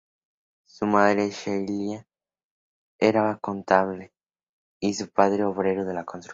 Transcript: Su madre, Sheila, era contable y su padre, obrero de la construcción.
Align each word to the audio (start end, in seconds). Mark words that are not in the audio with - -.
Su 0.65 0.87
madre, 0.87 1.29
Sheila, 1.29 2.07
era 2.97 3.37
contable 3.37 4.11
y 4.79 4.95
su 4.95 5.09
padre, 5.11 5.43
obrero 5.43 5.85
de 5.85 5.93
la 5.93 6.05
construcción. 6.05 6.21